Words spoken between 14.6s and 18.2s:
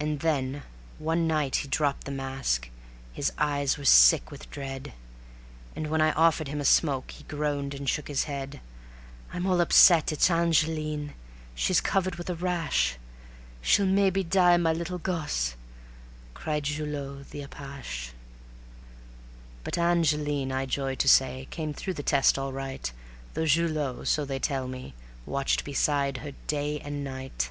little gosse," cried Julot the apache.